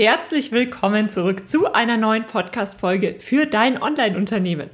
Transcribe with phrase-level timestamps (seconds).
[0.00, 4.70] herzlich willkommen zurück zu einer neuen Podcast-Folge für dein Online-Unternehmen.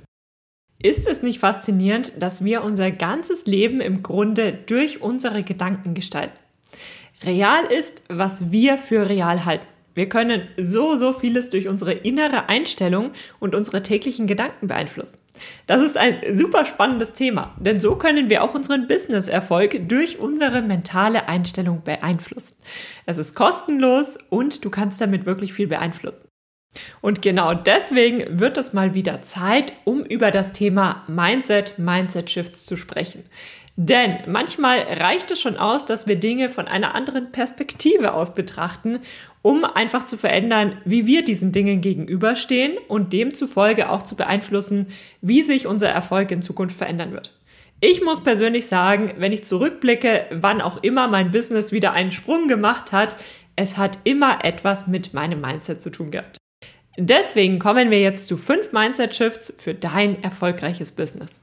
[0.79, 6.38] Ist es nicht faszinierend, dass wir unser ganzes Leben im Grunde durch unsere Gedanken gestalten?
[7.24, 9.66] Real ist, was wir für real halten.
[9.96, 15.19] Wir können so, so vieles durch unsere innere Einstellung und unsere täglichen Gedanken beeinflussen.
[15.66, 20.61] Das ist ein super spannendes Thema, denn so können wir auch unseren Business-Erfolg durch unsere
[20.61, 22.56] mentale Einstellung beeinflussen.
[23.06, 26.28] Es ist kostenlos und du kannst damit wirklich viel beeinflussen.
[27.01, 32.66] Und genau deswegen wird es mal wieder Zeit, um über das Thema Mindset, Mindset Shifts
[32.66, 33.24] zu sprechen.
[33.79, 39.01] Denn manchmal reicht es schon aus, dass wir Dinge von einer anderen Perspektive aus betrachten,
[39.43, 44.87] um einfach zu verändern, wie wir diesen Dingen gegenüberstehen und demzufolge auch zu beeinflussen,
[45.21, 47.39] wie sich unser Erfolg in Zukunft verändern wird.
[47.80, 52.49] Ich muss persönlich sagen, wenn ich zurückblicke, wann auch immer mein Business wieder einen Sprung
[52.49, 53.19] gemacht hat,
[53.57, 56.38] es hat immer etwas mit meinem Mindset zu tun gehabt.
[56.99, 61.43] Deswegen kommen wir jetzt zu fünf Mindset Shifts für dein erfolgreiches Business.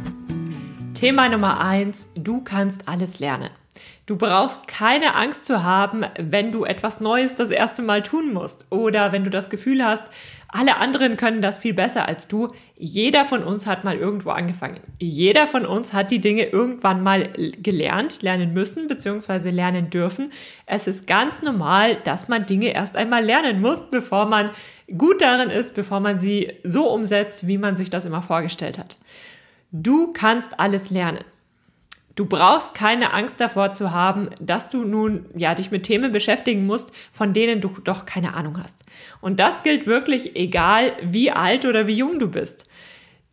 [1.01, 3.49] Thema Nummer eins, du kannst alles lernen.
[4.05, 8.67] Du brauchst keine Angst zu haben, wenn du etwas Neues das erste Mal tun musst
[8.69, 10.05] oder wenn du das Gefühl hast,
[10.47, 12.49] alle anderen können das viel besser als du.
[12.75, 14.79] Jeder von uns hat mal irgendwo angefangen.
[14.99, 19.49] Jeder von uns hat die Dinge irgendwann mal gelernt, lernen müssen bzw.
[19.49, 20.31] lernen dürfen.
[20.67, 24.51] Es ist ganz normal, dass man Dinge erst einmal lernen muss, bevor man
[24.97, 28.97] gut darin ist, bevor man sie so umsetzt, wie man sich das immer vorgestellt hat.
[29.71, 31.23] Du kannst alles lernen.
[32.15, 36.65] Du brauchst keine Angst davor zu haben, dass du nun ja dich mit Themen beschäftigen
[36.65, 38.83] musst, von denen du doch keine Ahnung hast.
[39.21, 42.67] Und das gilt wirklich egal, wie alt oder wie jung du bist.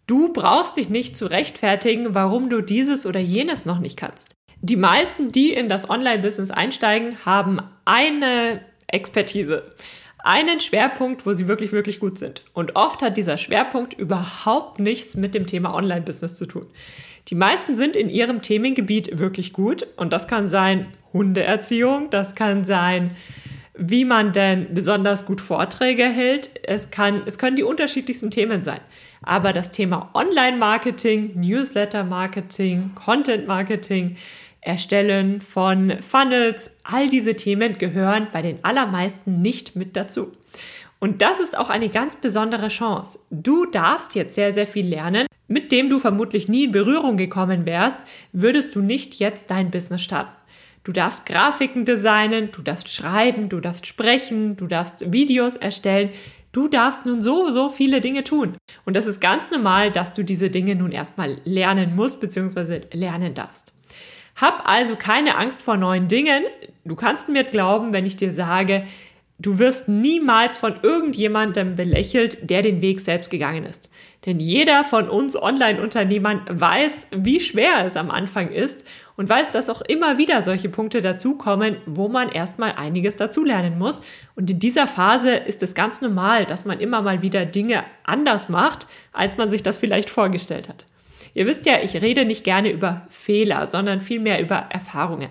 [0.06, 4.36] Du brauchst dich nicht zu rechtfertigen, warum du dieses oder jenes noch nicht kannst.
[4.60, 9.74] Die meisten, die in das Online-Business einsteigen, haben eine Expertise
[10.18, 12.44] einen Schwerpunkt, wo sie wirklich, wirklich gut sind.
[12.52, 16.66] Und oft hat dieser Schwerpunkt überhaupt nichts mit dem Thema Online-Business zu tun.
[17.28, 22.64] Die meisten sind in ihrem Themengebiet wirklich gut und das kann sein Hundeerziehung, das kann
[22.64, 23.14] sein,
[23.78, 26.50] wie man denn besonders gut Vorträge hält.
[26.64, 28.80] Es, kann, es können die unterschiedlichsten Themen sein.
[29.22, 34.16] Aber das Thema Online-Marketing, Newsletter-Marketing, Content-Marketing,
[34.60, 40.32] Erstellen von Funnels, all diese Themen gehören bei den allermeisten nicht mit dazu.
[40.98, 43.20] Und das ist auch eine ganz besondere Chance.
[43.30, 47.66] Du darfst jetzt sehr, sehr viel lernen, mit dem du vermutlich nie in Berührung gekommen
[47.66, 48.00] wärst,
[48.32, 50.34] würdest du nicht jetzt dein Business starten.
[50.84, 56.10] Du darfst Grafiken designen, du darfst schreiben, du darfst sprechen, du darfst Videos erstellen.
[56.50, 58.56] Du darfst nun so, so viele Dinge tun.
[58.86, 62.80] Und das ist ganz normal, dass du diese Dinge nun erstmal lernen musst bzw.
[62.92, 63.74] lernen darfst.
[64.40, 66.44] Hab also keine Angst vor neuen Dingen.
[66.84, 68.84] Du kannst mir glauben, wenn ich dir sage,
[69.40, 73.90] du wirst niemals von irgendjemandem belächelt, der den Weg selbst gegangen ist.
[74.26, 78.84] Denn jeder von uns Online-Unternehmern weiß, wie schwer es am Anfang ist
[79.16, 84.02] und weiß, dass auch immer wieder solche Punkte dazukommen, wo man erstmal einiges dazulernen muss.
[84.36, 88.48] Und in dieser Phase ist es ganz normal, dass man immer mal wieder Dinge anders
[88.48, 90.84] macht, als man sich das vielleicht vorgestellt hat.
[91.34, 95.30] Ihr wisst ja, ich rede nicht gerne über Fehler, sondern vielmehr über Erfahrungen.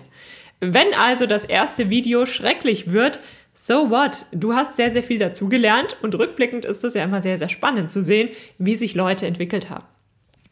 [0.60, 3.20] Wenn also das erste Video schrecklich wird,
[3.54, 4.26] so what?
[4.32, 7.90] Du hast sehr, sehr viel dazugelernt und rückblickend ist es ja immer sehr, sehr spannend
[7.90, 9.84] zu sehen, wie sich Leute entwickelt haben.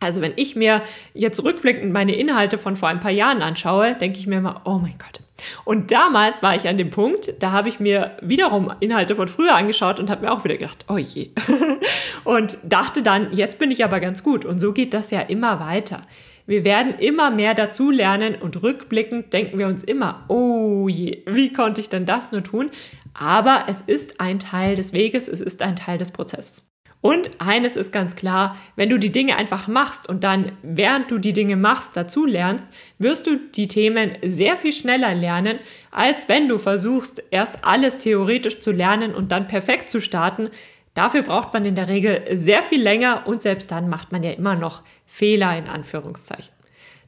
[0.01, 0.83] Also wenn ich mir
[1.15, 4.79] jetzt rückblickend meine Inhalte von vor ein paar Jahren anschaue, denke ich mir immer, oh
[4.79, 5.21] mein Gott.
[5.65, 9.55] Und damals war ich an dem Punkt, da habe ich mir wiederum Inhalte von früher
[9.55, 11.31] angeschaut und habe mir auch wieder gedacht, oh je.
[12.25, 14.45] Und dachte dann, jetzt bin ich aber ganz gut.
[14.45, 16.01] Und so geht das ja immer weiter.
[16.47, 21.53] Wir werden immer mehr dazu lernen und rückblickend denken wir uns immer, oh je, wie
[21.53, 22.71] konnte ich denn das nur tun?
[23.15, 26.69] Aber es ist ein Teil des Weges, es ist ein Teil des Prozesses.
[27.01, 31.19] Und eines ist ganz klar, wenn du die Dinge einfach machst und dann, während du
[31.19, 32.67] die Dinge machst, dazu lernst,
[32.99, 35.61] wirst du die Themen sehr viel schneller lernen,
[35.93, 40.49] als wenn du versuchst, erst alles theoretisch zu lernen und dann perfekt zu starten.
[40.95, 44.33] Dafür braucht man in der Regel sehr viel länger und selbst dann macht man ja
[44.33, 46.57] immer noch Fehler in Anführungszeichen.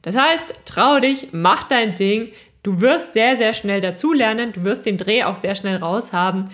[0.01, 2.29] Das heißt, trau dich, mach dein Ding.
[2.63, 4.51] Du wirst sehr, sehr schnell dazulernen.
[4.51, 6.45] Du wirst den Dreh auch sehr schnell raus haben.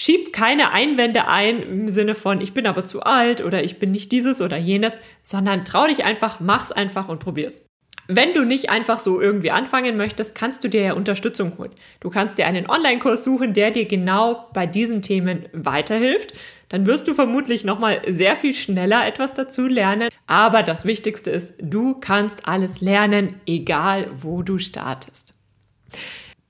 [0.00, 3.90] Schieb keine Einwände ein im Sinne von, ich bin aber zu alt oder ich bin
[3.90, 7.60] nicht dieses oder jenes, sondern trau dich einfach, mach's einfach und probier's.
[8.06, 11.72] Wenn du nicht einfach so irgendwie anfangen möchtest, kannst du dir ja Unterstützung holen.
[11.98, 16.32] Du kannst dir einen Online-Kurs suchen, der dir genau bei diesen Themen weiterhilft.
[16.68, 20.10] Dann wirst du vermutlich nochmal sehr viel schneller etwas dazu lernen.
[20.28, 25.34] Aber das Wichtigste ist, du kannst alles lernen, egal wo du startest.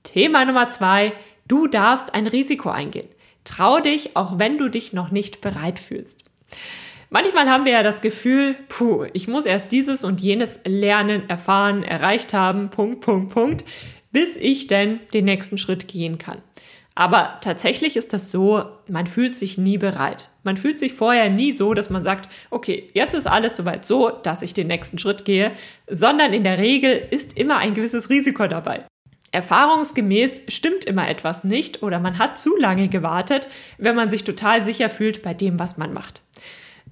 [0.03, 1.13] Thema Nummer zwei,
[1.47, 3.09] du darfst ein Risiko eingehen.
[3.49, 6.23] Trau dich, auch wenn du dich noch nicht bereit fühlst.
[7.09, 11.81] Manchmal haben wir ja das Gefühl, puh, ich muss erst dieses und jenes lernen, erfahren,
[11.81, 13.65] erreicht haben, Punkt, Punkt, Punkt,
[14.11, 16.37] bis ich denn den nächsten Schritt gehen kann.
[16.93, 20.29] Aber tatsächlich ist das so, man fühlt sich nie bereit.
[20.43, 24.09] Man fühlt sich vorher nie so, dass man sagt, okay, jetzt ist alles soweit so,
[24.09, 25.53] dass ich den nächsten Schritt gehe,
[25.87, 28.85] sondern in der Regel ist immer ein gewisses Risiko dabei.
[29.31, 33.47] Erfahrungsgemäß stimmt immer etwas nicht oder man hat zu lange gewartet,
[33.77, 36.21] wenn man sich total sicher fühlt bei dem, was man macht.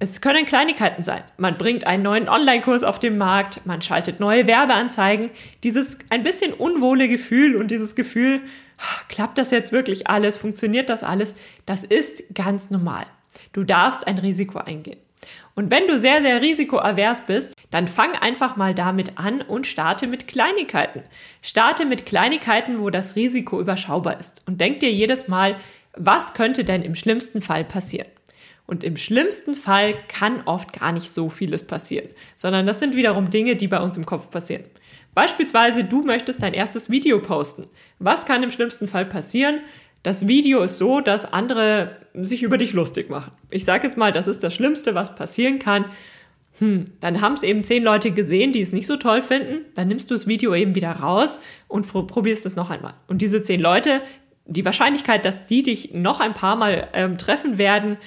[0.00, 1.24] Es können Kleinigkeiten sein.
[1.38, 5.30] Man bringt einen neuen Online-Kurs auf den Markt, man schaltet neue Werbeanzeigen.
[5.64, 8.40] Dieses ein bisschen unwohle Gefühl und dieses Gefühl,
[8.78, 11.34] ah, klappt das jetzt wirklich alles, funktioniert das alles,
[11.66, 13.06] das ist ganz normal.
[13.52, 15.00] Du darfst ein Risiko eingehen.
[15.58, 20.06] Und wenn du sehr, sehr risikoavers bist, dann fang einfach mal damit an und starte
[20.06, 21.02] mit Kleinigkeiten.
[21.42, 24.46] Starte mit Kleinigkeiten, wo das Risiko überschaubar ist.
[24.46, 25.56] Und denk dir jedes Mal,
[25.96, 28.06] was könnte denn im schlimmsten Fall passieren?
[28.68, 33.28] Und im schlimmsten Fall kann oft gar nicht so vieles passieren, sondern das sind wiederum
[33.28, 34.62] Dinge, die bei uns im Kopf passieren.
[35.12, 37.66] Beispielsweise, du möchtest dein erstes Video posten.
[37.98, 39.62] Was kann im schlimmsten Fall passieren?
[40.02, 43.32] Das Video ist so, dass andere sich über dich lustig machen.
[43.50, 45.86] Ich sage jetzt mal, das ist das Schlimmste, was passieren kann.
[46.58, 49.64] Hm, dann haben es eben zehn Leute gesehen, die es nicht so toll finden.
[49.74, 52.94] Dann nimmst du das Video eben wieder raus und probierst es noch einmal.
[53.06, 54.02] Und diese zehn Leute,
[54.46, 57.98] die Wahrscheinlichkeit, dass die dich noch ein paar Mal ähm, treffen werden,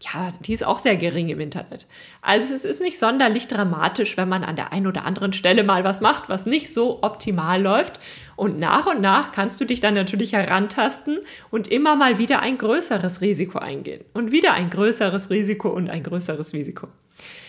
[0.00, 1.86] ja, die ist auch sehr gering im Internet.
[2.20, 5.84] Also es ist nicht sonderlich dramatisch, wenn man an der einen oder anderen Stelle mal
[5.84, 7.98] was macht, was nicht so optimal läuft.
[8.36, 11.20] Und nach und nach kannst du dich dann natürlich herantasten
[11.50, 14.04] und immer mal wieder ein größeres Risiko eingehen.
[14.12, 16.88] Und wieder ein größeres Risiko und ein größeres Risiko.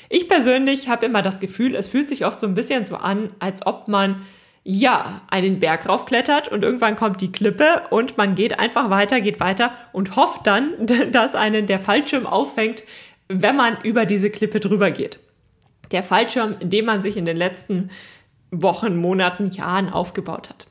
[0.09, 3.33] Ich persönlich habe immer das Gefühl, es fühlt sich oft so ein bisschen so an,
[3.39, 4.21] als ob man
[4.69, 9.39] ja, einen Berg raufklettert und irgendwann kommt die Klippe und man geht einfach weiter, geht
[9.39, 10.73] weiter und hofft dann,
[11.13, 12.83] dass einen der Fallschirm auffängt,
[13.29, 15.19] wenn man über diese Klippe drüber geht.
[15.91, 17.91] Der Fallschirm, den man sich in den letzten
[18.51, 20.67] Wochen, Monaten, Jahren aufgebaut hat.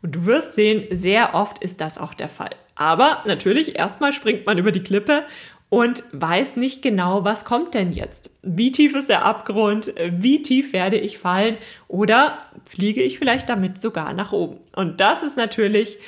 [0.00, 2.50] Und du wirst sehen, sehr oft ist das auch der Fall.
[2.76, 5.24] Aber natürlich, erstmal springt man über die Klippe
[5.70, 8.30] und weiß nicht genau, was kommt denn jetzt?
[8.42, 9.94] Wie tief ist der Abgrund?
[10.10, 11.56] Wie tief werde ich fallen?
[11.88, 14.58] Oder fliege ich vielleicht damit sogar nach oben?
[14.74, 15.98] Und das ist natürlich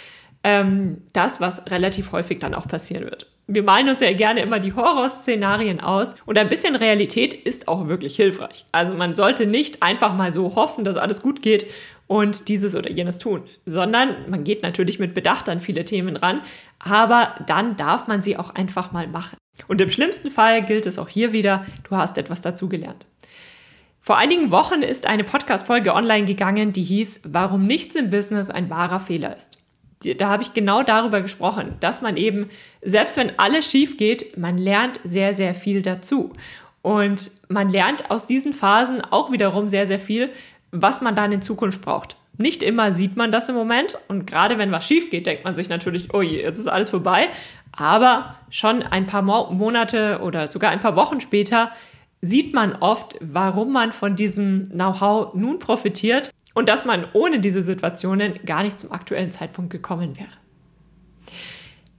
[0.44, 3.28] ähm, das, was relativ häufig dann auch passieren wird.
[3.46, 7.86] Wir malen uns ja gerne immer die Horrorszenarien aus und ein bisschen Realität ist auch
[7.86, 8.64] wirklich hilfreich.
[8.72, 11.66] Also man sollte nicht einfach mal so hoffen, dass alles gut geht
[12.06, 16.40] und dieses oder jenes tun, sondern man geht natürlich mit Bedacht an viele Themen ran,
[16.78, 19.36] aber dann darf man sie auch einfach mal machen.
[19.68, 23.06] Und im schlimmsten Fall gilt es auch hier wieder, du hast etwas dazugelernt.
[24.00, 28.68] Vor einigen Wochen ist eine Podcast-Folge online gegangen, die hieß, warum nichts im Business ein
[28.68, 29.58] wahrer Fehler ist.
[30.18, 32.48] Da habe ich genau darüber gesprochen, dass man eben,
[32.82, 36.32] selbst wenn alles schief geht, man lernt sehr, sehr viel dazu.
[36.82, 40.32] Und man lernt aus diesen Phasen auch wiederum sehr, sehr viel,
[40.72, 42.16] was man dann in Zukunft braucht.
[42.42, 45.54] Nicht immer sieht man das im Moment und gerade wenn was schief geht, denkt man
[45.54, 47.28] sich natürlich, oh je, jetzt ist alles vorbei.
[47.70, 51.70] Aber schon ein paar Monate oder sogar ein paar Wochen später
[52.20, 57.62] sieht man oft, warum man von diesem Know-how nun profitiert und dass man ohne diese
[57.62, 60.28] Situationen gar nicht zum aktuellen Zeitpunkt gekommen wäre.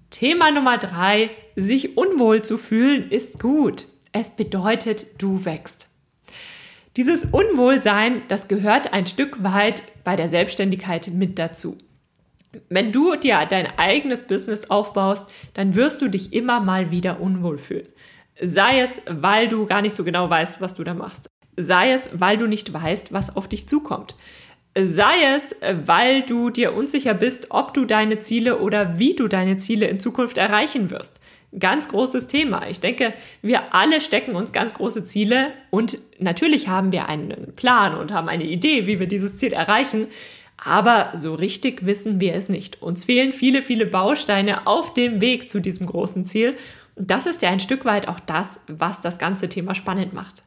[0.09, 3.85] Thema Nummer drei, sich unwohl zu fühlen, ist gut.
[4.12, 5.88] Es bedeutet, du wächst.
[6.95, 11.75] Dieses Unwohlsein, das gehört ein Stück weit bei der Selbstständigkeit mit dazu.
[12.69, 17.57] Wenn du dir dein eigenes Business aufbaust, dann wirst du dich immer mal wieder unwohl
[17.57, 17.88] fühlen.
[18.39, 21.27] Sei es, weil du gar nicht so genau weißt, was du da machst.
[21.57, 24.15] Sei es, weil du nicht weißt, was auf dich zukommt.
[24.79, 29.57] Sei es, weil du dir unsicher bist, ob du deine Ziele oder wie du deine
[29.57, 31.19] Ziele in Zukunft erreichen wirst.
[31.60, 32.67] Ganz großes Thema.
[32.67, 37.95] Ich denke, wir alle stecken uns ganz große Ziele und natürlich haben wir einen Plan
[37.95, 40.07] und haben eine Idee, wie wir dieses Ziel erreichen.
[40.57, 42.81] Aber so richtig wissen wir es nicht.
[42.81, 46.55] Uns fehlen viele, viele Bausteine auf dem Weg zu diesem großen Ziel.
[46.95, 50.43] Das ist ja ein Stück weit auch das, was das ganze Thema spannend macht.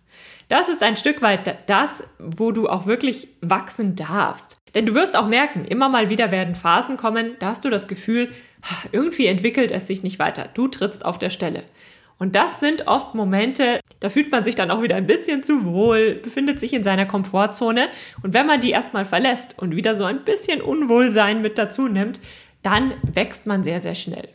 [0.49, 4.59] Das ist ein Stück weit das, wo du auch wirklich wachsen darfst.
[4.75, 7.89] Denn du wirst auch merken, immer mal wieder werden Phasen kommen, da hast du das
[7.89, 8.29] Gefühl,
[8.93, 10.49] irgendwie entwickelt es sich nicht weiter.
[10.55, 11.65] Du trittst auf der Stelle.
[12.19, 15.67] Und das sind oft Momente, da fühlt man sich dann auch wieder ein bisschen zu
[15.67, 17.89] wohl, befindet sich in seiner Komfortzone.
[18.23, 22.21] Und wenn man die erstmal verlässt und wieder so ein bisschen Unwohlsein mit dazu nimmt,
[22.63, 24.29] dann wächst man sehr, sehr schnell.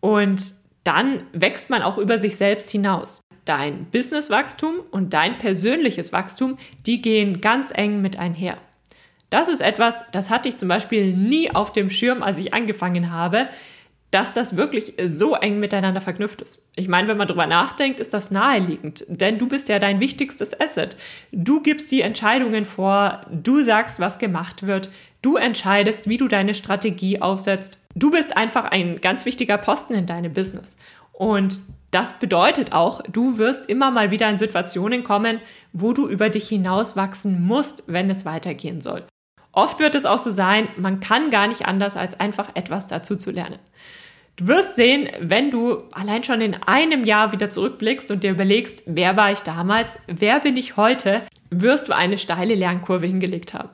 [0.00, 0.54] Und
[0.88, 3.20] dann wächst man auch über sich selbst hinaus.
[3.44, 8.56] Dein Businesswachstum und dein persönliches Wachstum, die gehen ganz eng mit einher.
[9.28, 13.12] Das ist etwas, das hatte ich zum Beispiel nie auf dem Schirm, als ich angefangen
[13.12, 13.48] habe
[14.10, 16.66] dass das wirklich so eng miteinander verknüpft ist.
[16.76, 20.58] Ich meine, wenn man drüber nachdenkt, ist das naheliegend, denn du bist ja dein wichtigstes
[20.58, 20.96] Asset.
[21.30, 24.90] Du gibst die Entscheidungen vor, du sagst, was gemacht wird,
[25.22, 27.78] du entscheidest, wie du deine Strategie aufsetzt.
[27.94, 30.76] Du bist einfach ein ganz wichtiger Posten in deinem Business.
[31.12, 31.60] Und
[31.90, 35.40] das bedeutet auch, du wirst immer mal wieder in Situationen kommen,
[35.72, 39.04] wo du über dich hinaus wachsen musst, wenn es weitergehen soll.
[39.52, 43.16] Oft wird es auch so sein, man kann gar nicht anders, als einfach etwas dazu
[43.16, 43.58] zu lernen.
[44.36, 48.84] Du wirst sehen, wenn du allein schon in einem Jahr wieder zurückblickst und dir überlegst,
[48.86, 53.70] wer war ich damals, wer bin ich heute, wirst du eine steile Lernkurve hingelegt haben.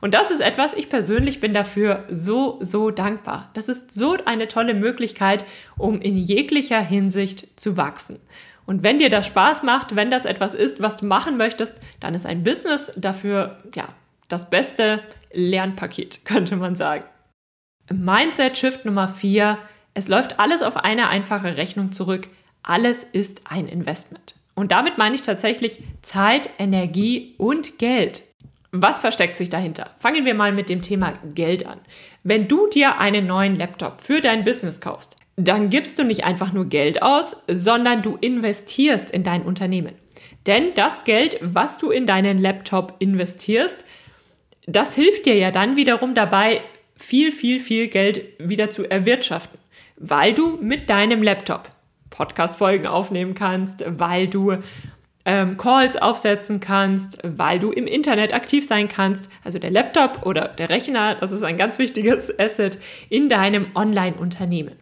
[0.00, 3.50] Und das ist etwas, ich persönlich bin dafür so, so dankbar.
[3.54, 5.44] Das ist so eine tolle Möglichkeit,
[5.76, 8.20] um in jeglicher Hinsicht zu wachsen.
[8.66, 12.14] Und wenn dir das Spaß macht, wenn das etwas ist, was du machen möchtest, dann
[12.14, 13.88] ist ein Business dafür, ja,
[14.28, 17.04] das beste Lernpaket, könnte man sagen.
[17.90, 19.58] Mindset Shift Nummer 4
[19.94, 22.28] es läuft alles auf eine einfache Rechnung zurück.
[22.62, 24.36] Alles ist ein Investment.
[24.54, 28.22] Und damit meine ich tatsächlich Zeit, Energie und Geld.
[28.72, 29.90] Was versteckt sich dahinter?
[29.98, 31.80] Fangen wir mal mit dem Thema Geld an.
[32.22, 36.52] Wenn du dir einen neuen Laptop für dein Business kaufst, dann gibst du nicht einfach
[36.52, 39.94] nur Geld aus, sondern du investierst in dein Unternehmen.
[40.46, 43.84] Denn das Geld, was du in deinen Laptop investierst,
[44.66, 46.60] das hilft dir ja dann wiederum dabei,
[46.94, 49.60] viel, viel, viel Geld wieder zu erwirtschaften
[50.00, 51.68] weil du mit deinem Laptop
[52.08, 54.56] Podcast-Folgen aufnehmen kannst, weil du
[55.24, 59.28] ähm, Calls aufsetzen kannst, weil du im Internet aktiv sein kannst.
[59.44, 64.74] Also der Laptop oder der Rechner, das ist ein ganz wichtiges Asset in deinem Online-Unternehmen.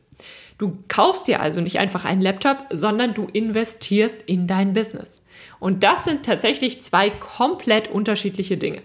[0.59, 5.23] Du kaufst dir also nicht einfach einen Laptop, sondern du investierst in dein Business.
[5.61, 8.83] Und das sind tatsächlich zwei komplett unterschiedliche Dinge.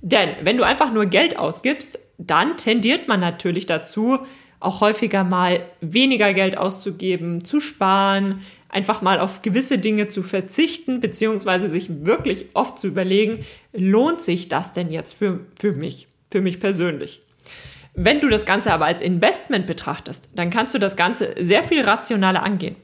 [0.00, 4.18] Denn wenn du einfach nur Geld ausgibst, dann tendiert man natürlich dazu,
[4.58, 8.42] auch häufiger mal weniger Geld auszugeben, zu sparen,
[8.72, 14.48] einfach mal auf gewisse Dinge zu verzichten, beziehungsweise sich wirklich oft zu überlegen, lohnt sich
[14.48, 17.20] das denn jetzt für, für mich, für mich persönlich?
[17.94, 21.82] Wenn du das Ganze aber als Investment betrachtest, dann kannst du das Ganze sehr viel
[21.82, 22.76] rationaler angehen.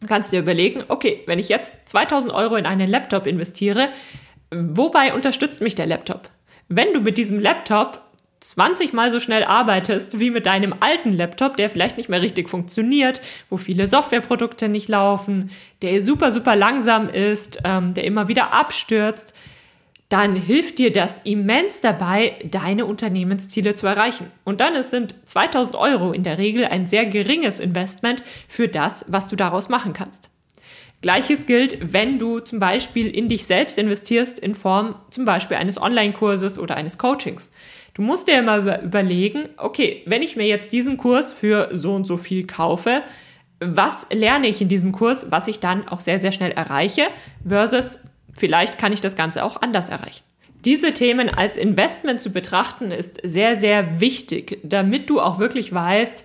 [0.00, 3.88] Du kannst dir überlegen, okay, wenn ich jetzt 2000 Euro in einen Laptop investiere,
[4.50, 6.30] wobei unterstützt mich der Laptop?
[6.68, 8.02] Wenn du mit diesem Laptop
[8.40, 12.48] 20 mal so schnell arbeitest wie mit deinem alten Laptop, der vielleicht nicht mehr richtig
[12.48, 13.20] funktioniert,
[13.50, 15.50] wo viele Softwareprodukte nicht laufen,
[15.82, 19.34] der super, super langsam ist, ähm, der immer wieder abstürzt,
[20.08, 24.30] dann hilft dir das immens dabei, deine Unternehmensziele zu erreichen.
[24.44, 29.28] Und dann sind 2000 Euro in der Regel ein sehr geringes Investment für das, was
[29.28, 30.29] du daraus machen kannst.
[31.02, 35.80] Gleiches gilt, wenn du zum Beispiel in dich selbst investierst in Form zum Beispiel eines
[35.80, 37.50] Online-Kurses oder eines Coachings.
[37.94, 42.06] Du musst dir immer überlegen, okay, wenn ich mir jetzt diesen Kurs für so und
[42.06, 43.02] so viel kaufe,
[43.60, 47.02] was lerne ich in diesem Kurs, was ich dann auch sehr, sehr schnell erreiche,
[47.46, 47.98] versus
[48.36, 50.22] vielleicht kann ich das Ganze auch anders erreichen.
[50.64, 56.24] Diese Themen als Investment zu betrachten ist sehr, sehr wichtig, damit du auch wirklich weißt,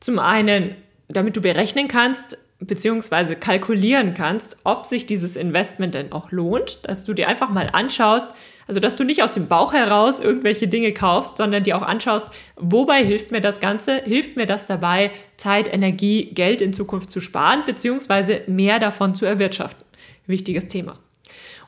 [0.00, 0.74] zum einen,
[1.08, 7.04] damit du berechnen kannst, beziehungsweise kalkulieren kannst, ob sich dieses Investment denn auch lohnt, dass
[7.04, 8.30] du dir einfach mal anschaust,
[8.66, 12.28] also dass du nicht aus dem Bauch heraus irgendwelche Dinge kaufst, sondern dir auch anschaust,
[12.56, 17.20] wobei hilft mir das Ganze, hilft mir das dabei, Zeit, Energie, Geld in Zukunft zu
[17.20, 19.84] sparen, beziehungsweise mehr davon zu erwirtschaften.
[20.26, 20.94] Wichtiges Thema.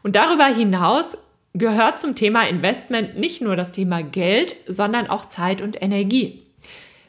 [0.02, 1.18] Und darüber hinaus
[1.52, 6.45] gehört zum Thema Investment nicht nur das Thema Geld, sondern auch Zeit und Energie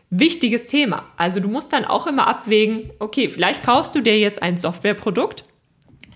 [0.10, 1.06] wichtiges Thema.
[1.18, 5.44] Also du musst dann auch immer abwägen, okay, vielleicht kaufst du dir jetzt ein Softwareprodukt.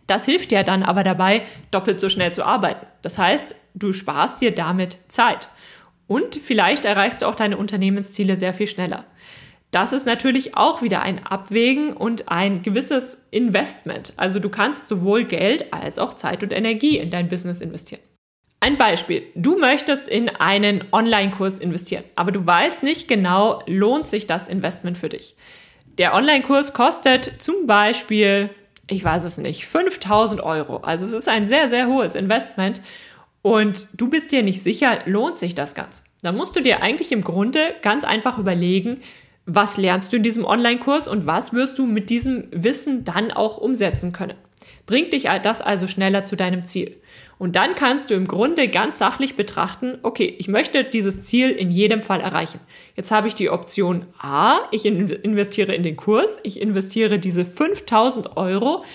[0.07, 2.85] Das hilft dir dann aber dabei, doppelt so schnell zu arbeiten.
[3.01, 5.49] Das heißt, du sparst dir damit Zeit.
[6.07, 9.05] Und vielleicht erreichst du auch deine Unternehmensziele sehr viel schneller.
[9.71, 14.13] Das ist natürlich auch wieder ein Abwägen und ein gewisses Investment.
[14.17, 18.01] Also du kannst sowohl Geld als auch Zeit und Energie in dein Business investieren.
[18.61, 19.23] Ein Beispiel.
[19.35, 24.97] Du möchtest in einen Online-Kurs investieren, aber du weißt nicht genau, lohnt sich das Investment
[24.97, 25.35] für dich.
[25.97, 28.49] Der Online-Kurs kostet zum Beispiel
[28.91, 30.77] ich weiß es nicht, 5000 Euro.
[30.77, 32.81] Also es ist ein sehr, sehr hohes Investment
[33.41, 36.03] und du bist dir nicht sicher, lohnt sich das Ganze.
[36.21, 38.99] Dann musst du dir eigentlich im Grunde ganz einfach überlegen,
[39.45, 43.57] was lernst du in diesem Online-Kurs und was wirst du mit diesem Wissen dann auch
[43.57, 44.35] umsetzen können.
[44.85, 47.01] Bringt dich das also schneller zu deinem Ziel.
[47.41, 51.71] Und dann kannst du im Grunde ganz sachlich betrachten, okay, ich möchte dieses Ziel in
[51.71, 52.59] jedem Fall erreichen.
[52.95, 58.37] Jetzt habe ich die Option A, ich investiere in den Kurs, ich investiere diese 5000
[58.37, 58.85] Euro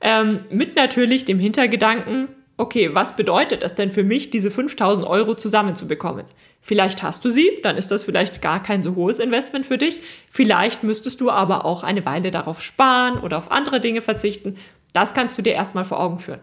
[0.00, 5.34] ähm, mit natürlich dem Hintergedanken, okay, was bedeutet es denn für mich, diese 5000 Euro
[5.34, 6.24] zusammenzubekommen?
[6.62, 10.00] Vielleicht hast du sie, dann ist das vielleicht gar kein so hohes Investment für dich.
[10.30, 14.56] Vielleicht müsstest du aber auch eine Weile darauf sparen oder auf andere Dinge verzichten.
[14.94, 16.40] Das kannst du dir erstmal vor Augen führen.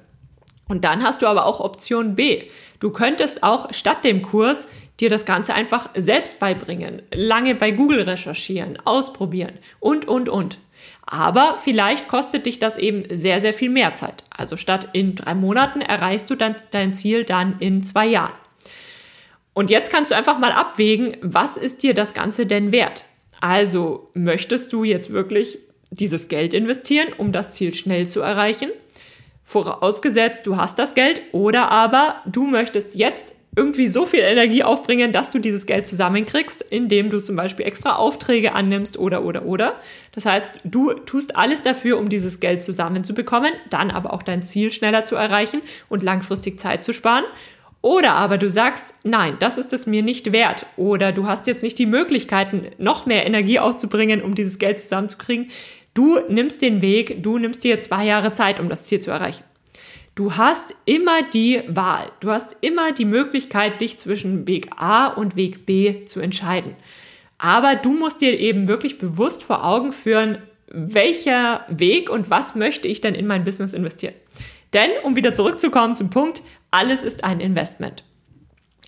[0.69, 2.43] Und dann hast du aber auch Option B.
[2.79, 4.67] Du könntest auch statt dem Kurs
[4.99, 10.59] dir das Ganze einfach selbst beibringen, lange bei Google recherchieren, ausprobieren und, und, und.
[11.05, 14.23] Aber vielleicht kostet dich das eben sehr, sehr viel mehr Zeit.
[14.29, 18.33] Also statt in drei Monaten erreichst du dann dein Ziel dann in zwei Jahren.
[19.53, 23.05] Und jetzt kannst du einfach mal abwägen, was ist dir das Ganze denn wert?
[23.41, 25.57] Also möchtest du jetzt wirklich
[25.91, 28.69] dieses Geld investieren, um das Ziel schnell zu erreichen?
[29.49, 35.11] Vorausgesetzt, du hast das Geld oder aber du möchtest jetzt irgendwie so viel Energie aufbringen,
[35.11, 39.73] dass du dieses Geld zusammenkriegst, indem du zum Beispiel extra Aufträge annimmst oder oder oder.
[40.11, 44.71] Das heißt, du tust alles dafür, um dieses Geld zusammenzubekommen, dann aber auch dein Ziel
[44.71, 47.25] schneller zu erreichen und langfristig Zeit zu sparen.
[47.81, 50.67] Oder aber du sagst, nein, das ist es mir nicht wert.
[50.75, 55.49] Oder du hast jetzt nicht die Möglichkeiten, noch mehr Energie aufzubringen, um dieses Geld zusammenzukriegen.
[55.99, 59.43] Du nimmst den Weg, du nimmst dir zwei Jahre Zeit, um das Ziel zu erreichen.
[60.15, 62.09] Du hast immer die Wahl.
[62.21, 66.77] Du hast immer die Möglichkeit, dich zwischen Weg A und Weg B zu entscheiden.
[67.37, 70.37] Aber du musst dir eben wirklich bewusst vor Augen führen,
[70.71, 74.15] welcher Weg und was möchte ich denn in mein Business investieren.
[74.71, 78.05] Denn, um wieder zurückzukommen zum Punkt, alles ist ein Investment.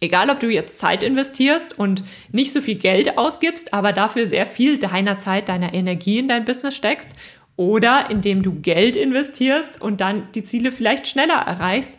[0.03, 4.47] Egal, ob du jetzt Zeit investierst und nicht so viel Geld ausgibst, aber dafür sehr
[4.47, 7.15] viel deiner Zeit, deiner Energie in dein Business steckst
[7.55, 11.93] oder indem du Geld investierst und dann die Ziele vielleicht schneller erreichst.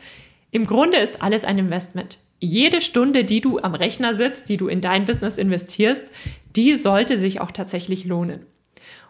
[0.50, 2.18] Im Grunde ist alles ein Investment.
[2.40, 6.10] Jede Stunde, die du am Rechner sitzt, die du in dein Business investierst,
[6.56, 8.44] die sollte sich auch tatsächlich lohnen.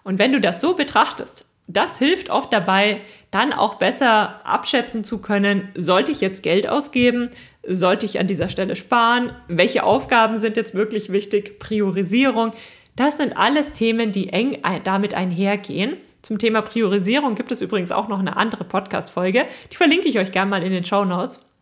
[0.05, 2.99] Und wenn du das so betrachtest, das hilft oft dabei,
[3.31, 7.31] dann auch besser abschätzen zu können, sollte ich jetzt Geld ausgeben,
[7.66, 12.53] sollte ich an dieser Stelle sparen, welche Aufgaben sind jetzt wirklich wichtig, Priorisierung.
[12.96, 15.96] Das sind alles Themen, die eng damit einhergehen.
[16.22, 19.46] Zum Thema Priorisierung gibt es übrigens auch noch eine andere Podcast-Folge.
[19.70, 21.53] Die verlinke ich euch gerne mal in den Show Notes,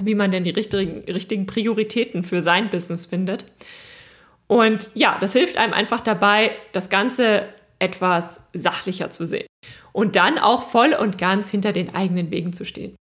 [0.00, 3.46] wie man denn die richtigen, richtigen Prioritäten für sein Business findet.
[4.46, 7.44] Und ja, das hilft einem einfach dabei, das Ganze
[7.78, 9.46] etwas sachlicher zu sehen
[9.92, 12.96] und dann auch voll und ganz hinter den eigenen Wegen zu stehen.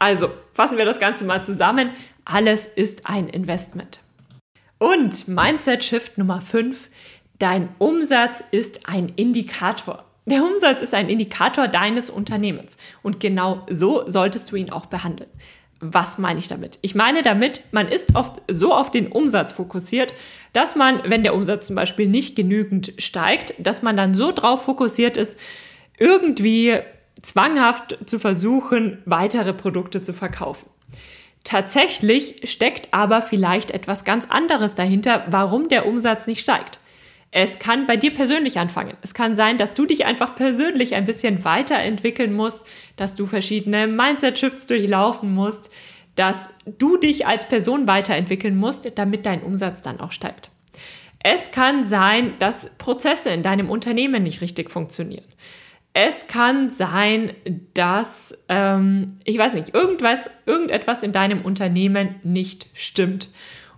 [0.00, 1.90] Also, fassen wir das Ganze mal zusammen.
[2.24, 4.00] Alles ist ein Investment.
[4.78, 6.88] Und Mindset Shift Nummer 5.
[7.38, 10.06] Dein Umsatz ist ein Indikator.
[10.24, 12.78] Der Umsatz ist ein Indikator deines Unternehmens.
[13.02, 15.28] Und genau so solltest du ihn auch behandeln.
[15.80, 16.78] Was meine ich damit?
[16.80, 20.14] Ich meine damit, man ist oft so auf den Umsatz fokussiert,
[20.54, 24.64] dass man, wenn der Umsatz zum Beispiel nicht genügend steigt, dass man dann so drauf
[24.64, 25.38] fokussiert ist,
[25.98, 26.80] irgendwie
[27.22, 30.68] zwanghaft zu versuchen, weitere Produkte zu verkaufen.
[31.44, 36.80] Tatsächlich steckt aber vielleicht etwas ganz anderes dahinter, warum der Umsatz nicht steigt.
[37.32, 38.96] Es kann bei dir persönlich anfangen.
[39.02, 42.64] Es kann sein, dass du dich einfach persönlich ein bisschen weiterentwickeln musst,
[42.96, 45.70] dass du verschiedene Mindset-Shifts durchlaufen musst,
[46.16, 50.50] dass du dich als Person weiterentwickeln musst, damit dein Umsatz dann auch steigt.
[51.22, 55.24] Es kann sein, dass Prozesse in deinem Unternehmen nicht richtig funktionieren.
[55.92, 57.32] Es kann sein,
[57.74, 63.28] dass, ähm, ich weiß nicht, irgendwas, irgendetwas in deinem Unternehmen nicht stimmt.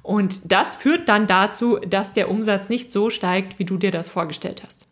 [0.03, 4.09] Und das führt dann dazu, dass der Umsatz nicht so steigt, wie du dir das
[4.09, 4.87] vorgestellt hast.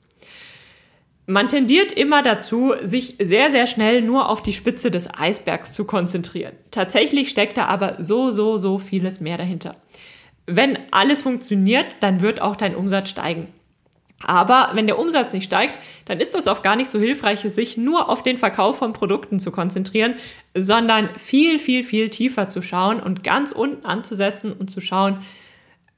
[1.26, 5.84] Man tendiert immer dazu, sich sehr, sehr schnell nur auf die Spitze des Eisbergs zu
[5.84, 6.54] konzentrieren.
[6.70, 9.76] Tatsächlich steckt da aber so, so, so vieles mehr dahinter.
[10.46, 13.48] Wenn alles funktioniert, dann wird auch dein Umsatz steigen.
[14.26, 17.76] Aber wenn der Umsatz nicht steigt, dann ist das oft gar nicht so hilfreich, sich
[17.76, 20.14] nur auf den Verkauf von Produkten zu konzentrieren,
[20.54, 25.18] sondern viel, viel, viel tiefer zu schauen und ganz unten anzusetzen und zu schauen,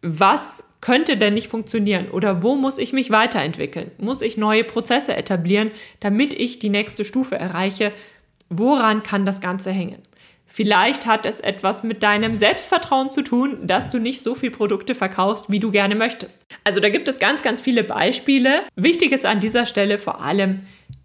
[0.03, 3.93] was könnte denn nicht funktionieren oder wo muss ich mich weiterentwickeln?
[3.99, 7.93] Muss ich neue Prozesse etablieren, damit ich die nächste Stufe erreiche?
[8.49, 10.03] Woran kann das Ganze hängen?
[10.55, 14.95] Vielleicht hat es etwas mit deinem Selbstvertrauen zu tun, dass du nicht so viel Produkte
[14.95, 16.45] verkaufst, wie du gerne möchtest.
[16.63, 18.61] Also da gibt es ganz, ganz viele Beispiele.
[18.77, 20.61] Wichtig ist an dieser Stelle vor allem,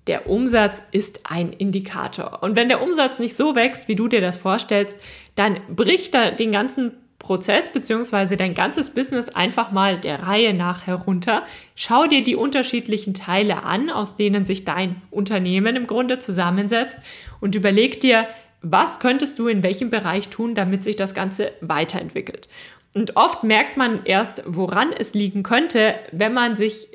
[0.07, 2.43] der Umsatz ist ein Indikator.
[2.43, 4.99] Und wenn der Umsatz nicht so wächst, wie du dir das vorstellst,
[5.35, 10.85] dann bricht da den ganzen Prozess beziehungsweise dein ganzes Business einfach mal der Reihe nach
[10.87, 11.43] herunter.
[11.73, 16.99] Schau dir die unterschiedlichen Teile an, aus denen sich dein Unternehmen im Grunde zusammensetzt
[17.39, 18.27] und überleg dir,
[18.61, 22.47] was könntest du in welchem Bereich tun, damit sich das Ganze weiterentwickelt.
[22.95, 26.87] Und oft merkt man erst, woran es liegen könnte, wenn man sich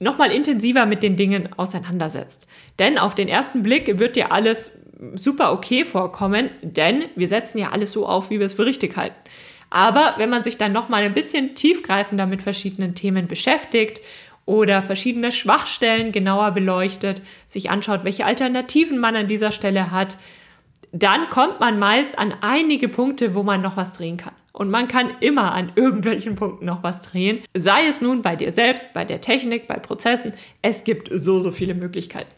[0.00, 2.46] nochmal intensiver mit den Dingen auseinandersetzt.
[2.78, 4.72] Denn auf den ersten Blick wird dir alles
[5.14, 8.96] super okay vorkommen, denn wir setzen ja alles so auf, wie wir es für richtig
[8.96, 9.16] halten.
[9.70, 14.00] Aber wenn man sich dann nochmal ein bisschen tiefgreifender mit verschiedenen Themen beschäftigt
[14.44, 20.16] oder verschiedene Schwachstellen genauer beleuchtet, sich anschaut, welche Alternativen man an dieser Stelle hat,
[21.02, 24.34] dann kommt man meist an einige Punkte, wo man noch was drehen kann.
[24.52, 27.40] Und man kann immer an irgendwelchen Punkten noch was drehen.
[27.54, 30.32] Sei es nun bei dir selbst, bei der Technik, bei Prozessen.
[30.62, 32.32] Es gibt so, so viele Möglichkeiten.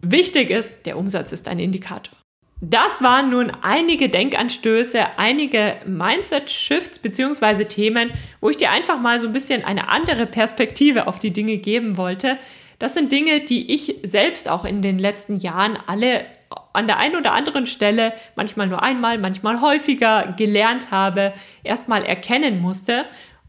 [0.00, 2.16] Wichtig ist, der Umsatz ist ein Indikator.
[2.60, 7.64] Das waren nun einige Denkanstöße, einige Mindset-Shifts bzw.
[7.64, 11.58] Themen, wo ich dir einfach mal so ein bisschen eine andere Perspektive auf die Dinge
[11.58, 12.38] geben wollte.
[12.78, 16.24] Das sind Dinge, die ich selbst auch in den letzten Jahren alle
[16.72, 22.60] an der einen oder anderen Stelle, manchmal nur einmal, manchmal häufiger gelernt habe, erstmal erkennen
[22.60, 23.04] musste,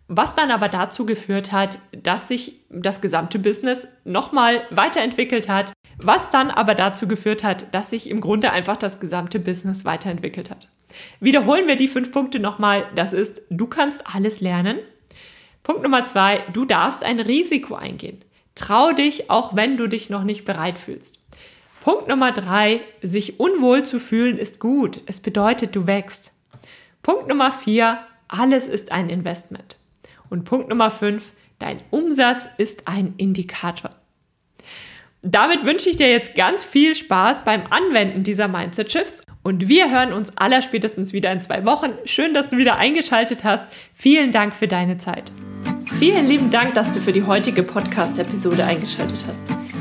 [0.07, 6.29] was dann aber dazu geführt hat, dass sich das gesamte Business nochmal weiterentwickelt hat, was
[6.29, 10.69] dann aber dazu geführt hat, dass sich im Grunde einfach das gesamte Business weiterentwickelt hat.
[11.19, 12.85] Wiederholen wir die fünf Punkte nochmal.
[12.95, 14.79] Das ist, du kannst alles lernen.
[15.63, 18.23] Punkt Nummer zwei, du darfst ein Risiko eingehen.
[18.53, 21.24] Trau dich, auch wenn du dich noch nicht bereit fühlst.
[21.85, 25.01] Punkt Nummer drei, sich unwohl zu fühlen ist gut.
[25.05, 26.31] Es bedeutet, du wächst.
[27.03, 29.77] Punkt Nummer vier, alles ist ein Investment.
[30.31, 33.91] Und Punkt Nummer fünf, dein Umsatz ist ein Indikator.
[35.21, 39.91] Damit wünsche ich dir jetzt ganz viel Spaß beim Anwenden dieser Mindset Shifts und wir
[39.91, 41.91] hören uns allerspätestens wieder in zwei Wochen.
[42.05, 43.63] Schön, dass du wieder eingeschaltet hast.
[43.93, 45.31] Vielen Dank für deine Zeit.
[45.99, 49.54] Vielen lieben Dank, dass du für die heutige Podcast-Episode eingeschaltet hast.